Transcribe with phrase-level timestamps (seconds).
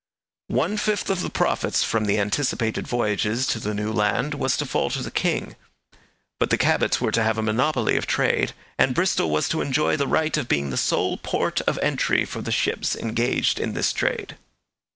[0.47, 4.65] One fifth of the profits from the anticipated voyages to the new land was to
[4.65, 5.55] fall to the king,
[6.39, 9.95] but the Cabots were to have a monopoly of trade, and Bristol was to enjoy
[9.95, 13.93] the right of being the sole port of entry for the ships engaged in this
[13.93, 14.37] trade.